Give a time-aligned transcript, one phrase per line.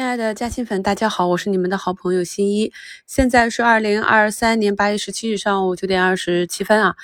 [0.00, 2.72] 亲爱的嘉兴粉，大家好，我是你们的好朋友新一。
[3.06, 6.96] 现在是二零二三年八月十七日上午九点二十七分啊。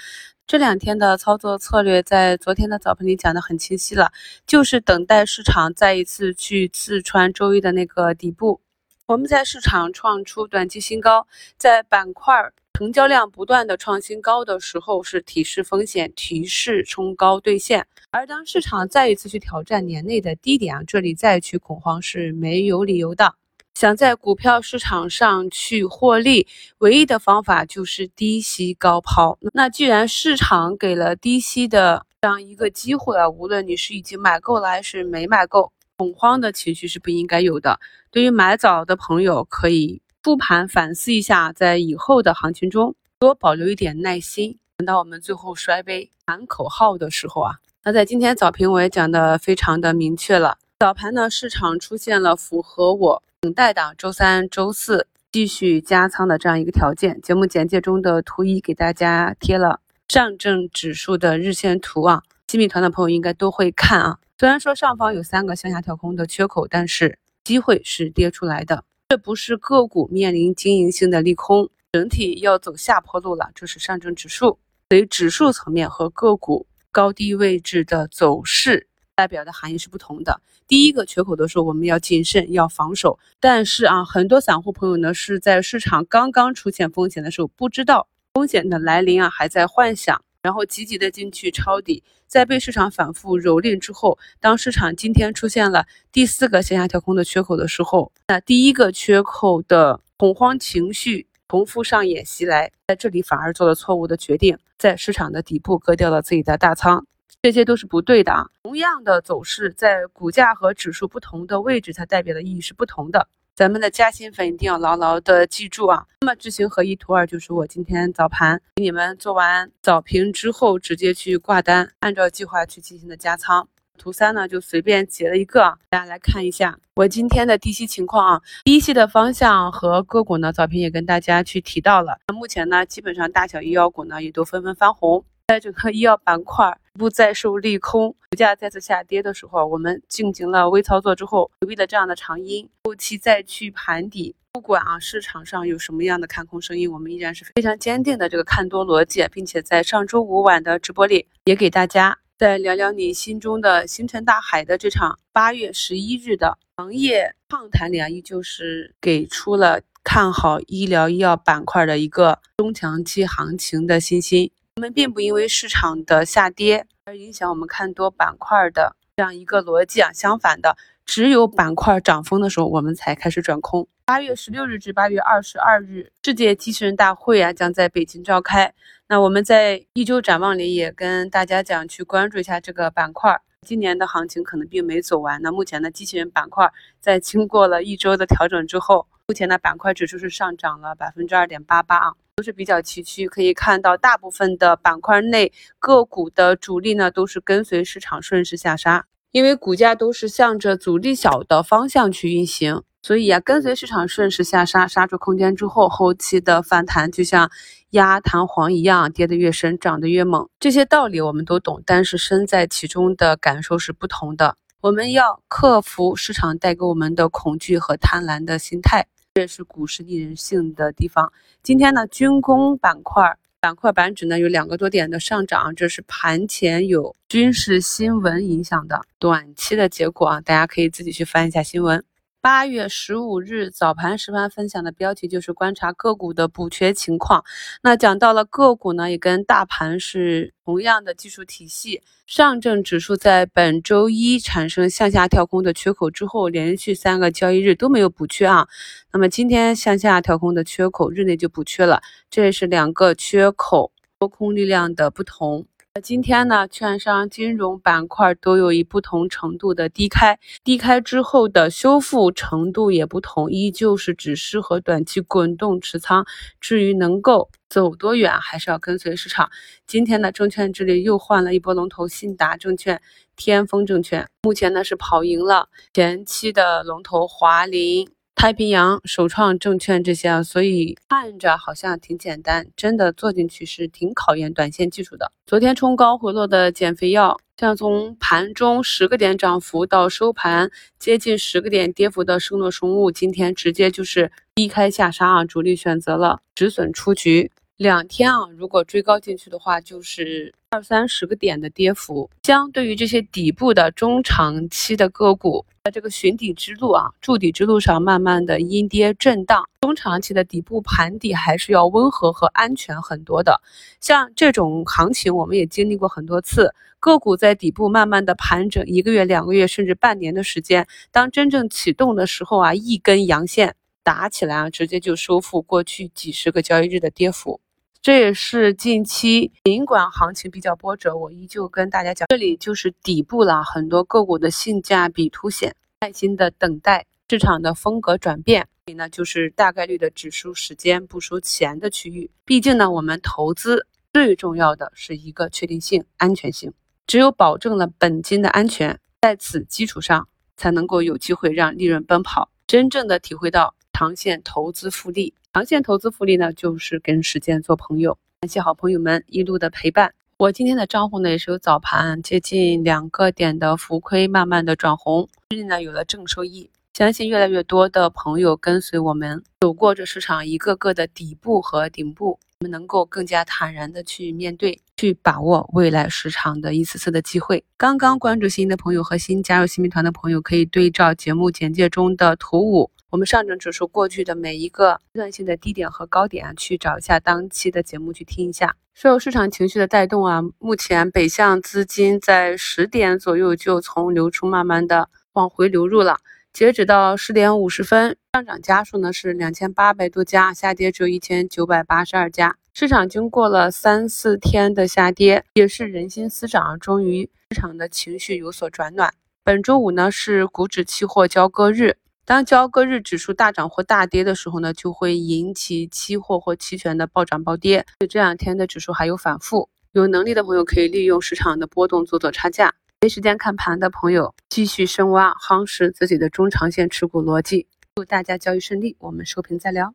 [0.46, 4.12] 这两天的操作策略在昨天的早盘里讲的很清晰了，
[4.46, 8.62] 就是等待市场再一次去刺穿周一的那个底部。
[9.04, 11.26] 我们在市场创出短期新高，
[11.58, 12.34] 在板块
[12.77, 17.86] 成交量不断的创新高的时候，是提示风险，提示冲高兑现。
[18.10, 23.34] 而当市场再一次去挑战年内的低点啊，这里再去恐慌是没有理由的。
[23.73, 26.46] 想在股票市场上去获利，
[26.77, 29.38] 唯一的方法就是低吸高抛。
[29.54, 37.80] 那既然市场给了低吸的这样一个机会啊，无论你是已经买够了还是没买够，恐慌的情绪是不应该有的。
[38.10, 47.59] 对于买早的朋友，可以复盘反思一下，在以后的行情中多保留一点耐心，等到我们最后摔杯喊口号的时候啊。
[47.85, 57.21] 那在今天早评我也讲的非常的明确了，早盘呢市场出现了符合我等待的周三、周四继续加仓的这样一个条件。
[57.23, 64.19] 节目简介中的图一给大家贴了上证指数的日线图啊，新米团的朋友应该都会看啊。
[64.41, 68.83] 虽然说上方有三个向下跳空的缺口，但是机会是跌出来的。
[69.09, 73.49] 这不是个股面临经营性的利空，整体要走下坡路了。
[73.54, 76.66] 这是上证指数，所以指数层面和个股。
[76.91, 80.41] 高低位置的走势代表的含义是不同的。
[80.66, 83.19] 第一个缺口的时候，我们要谨慎，要防守。
[83.38, 101.27] 但是啊，很多散户朋友呢是在市场刚刚出现风险的时候，不知道风险的来临啊，还在幻想，然后积极的进去抄底，在被市场反复蹂躏之后，当市场今天出现了第四个向下跳空的缺口的时候，那第一个缺口的恐慌情绪。
[101.49, 107.06] 重复上演袭来，在这里反而做了错误的决定，在市场的底部割掉了自己的大仓，
[107.41, 108.47] 这些都是不对的啊。
[108.65, 113.28] 同样的走势，在股价和指数不同的位置，它代表的意义是不同的。
[113.56, 116.04] 咱们的嘉兴粉一定要牢牢的记住啊。
[116.21, 123.67] 那么知行合一图二就是我今天早盘给你们做完早评之后，直接去挂单，按照计划去进行的加仓。
[123.97, 128.43] 图三呢，就随便截了一个，大家来看一下我今天的低吸情况啊。
[128.62, 132.19] 低吸的方向和个股呢，早评也跟大家去提到了。
[132.28, 144.34] 那目前呢，基本上大小医药股呢也都纷纷翻红，在整个医药板块不再受利空，股价再次下跌的时候，我们进行了微操作之后，回避了这样的长阴，后期再去盘底。
[144.53, 152.19] 不管啊市场上有什么样的看空声音，我们依然是非常坚定的这个看多逻辑，并且在上周五晚的直播里也给大家。
[152.39, 164.51] 再聊聊你心中的星辰大海的这场八月十一日的行业畅谈里啊，依旧是给出了看好医疗医药板块的一个中长期行情的信心。
[164.76, 170.76] 我们并不因为市场的下跌而影响我们看多板块的这样一个逻辑啊，相反的，
[171.06, 173.88] 只有板块涨疯的时候，我们才开始转空。
[174.04, 178.75] 八月十六日至八月二十二日，世界机器人大会啊将在北京召开。
[179.09, 183.41] 那我们在一周展望里也跟大家讲，去关注一下这个板块。
[183.66, 185.41] 今年的行情可能并没走完。
[185.41, 186.70] 那目前的机器人板块
[187.00, 193.27] 在经过了一周的调整之后，目前的板块指数是上涨了百分之二点八八啊，都是比较崎岖。
[193.27, 202.83] 可以看到，大部分的板块内个股的主力呢都是跟随市场顺势下杀，因为股价都是向着阻力小的方向去运行。
[203.03, 207.51] 所以啊，跟随市场顺势下杀，杀出空间之后，后期的反弹就像
[207.91, 210.47] 压弹簧一样，跌得越深，涨得越猛。
[210.61, 214.57] 这些道理我们都懂，但是身在其中的感受是不同的。
[214.83, 221.31] 我们要克服市场带给我们的恐惧和贪婪的心态，这是股市逆人性的地方。
[221.63, 232.03] 今天呢，军工板块板块板指呢有两个多点的上涨，这是盘前有军事新闻影响的短期的结果啊，大家可以自己去翻一下新闻。
[232.47, 237.43] 八月十五日早盘实盘分享的标题就是观察个股的补缺情况。
[237.83, 242.03] 那讲到了个股呢，也跟大盘是同样的技术体系。
[242.25, 248.69] 上证指数在本周一产生向下跳空的缺口之后，连续三个交易日都没有补缺啊。
[249.12, 252.00] 那么今天向下跳空的缺口日内就补缺了，
[252.31, 255.67] 这也是两个缺口多空力量的不同。
[256.02, 266.26] 今天呢，券商、金融板块都有以不同程度的低开，低开之后的修复程度也不同，依旧是只适合短期滚动持仓。
[266.60, 269.50] 至于能够走多远，还是要跟随市场。
[269.87, 273.00] 今天的证券这里又换了一波龙头，信达证券、
[273.37, 278.16] 天风证券，目前呢是跑赢了前期的龙头华林。
[278.37, 285.33] 太平洋、首创证券这些啊，所以看着好像挺简单，真的做进去是挺考验短线技术的。
[285.47, 297.50] 昨天冲高回落的减肥药，像从盘中十个点涨幅到收盘接近十个点跌幅的生诺生物，今天直接就是低开下杀啊，主力选择了止损出局。
[297.78, 302.31] 两天啊，如果追高进去的话，就是二三十个点的跌幅。
[302.43, 309.62] 相对于这些底部的中长期的个股，在这个寻底之路啊，筑底之路上，慢慢的阴跌震荡。
[309.82, 313.61] 中长期的底部盘底还是要温和和安全很多的。
[314.00, 327.61] 像这种行情，我们也经历过很多次，个股在底部慢慢的盘整一个月、两个月，甚至半年的时间，当真正启动的时候啊，一根阳线打起来啊，直接就收复过去几十个交易日的跌幅。
[328.06, 338.69] 这也是近期尽管行情比较波折，我依旧跟大家讲，这里就是底部了，很多个股的性价比凸显，耐心的等待市场的风格转变。
[338.87, 342.31] 这里呢，就是大概率的只输时间不输钱的区域。
[342.44, 346.73] 毕竟呢，我们投资最重要的是一个确定性、安全性，
[347.08, 355.35] 只有保证了本金的安全，在此基础上才能够有机会让利润奔跑，真正的体会到长线投资复利。
[355.56, 358.19] 长线投资复利呢，就是跟时间做朋友。
[358.43, 360.12] 感谢好朋友们一路的陪伴。
[360.37, 366.69] 我今天的账户呢，也是有早盘接近两个点的浮亏，慢慢的转红，最近呢有了正收益。
[366.93, 377.64] 相信越来越多的朋友跟随我们走过这市场一个个的底部和顶部，我们能够更加坦然的去面对，去把握未来市场的一次次的机会。
[377.79, 382.91] 刚刚关注新的朋友和新加入新民团的朋友，可以对照节目简介中的图五。
[383.11, 388.75] 我们上证指数过去的每一个阶段性的低点和高点啊，去找一下当期的节目去听一下。
[388.94, 396.19] 受市场情绪的带动啊，目前北向资金在十点左右就从流出慢慢的往回流入了。
[396.53, 402.56] 截止到十点五十分，上涨家数呢是两千八百多家，下跌只有一千九百八十二家。
[402.75, 409.14] 市场经过了三四天的下跌，也是人心思涨，终于市场的情绪有所转暖。
[409.44, 411.97] 本周五呢是股指期货交割日。
[412.26, 417.87] 当交割日指数大涨或大跌的时候呢，就会引起期货或期权的暴涨暴跌。
[418.00, 422.75] 所以这两天的指数还有反复，有能力的朋友可以利用市场的波动做做差价。
[423.00, 427.69] 没时间看盘的朋友，继续深挖夯实自己的中长线持股逻辑。
[427.94, 429.94] 祝大家交易顺利，我们收评再聊。